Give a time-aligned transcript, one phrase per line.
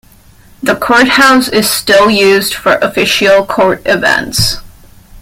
[0.63, 4.55] The courthouse is still used for official court events.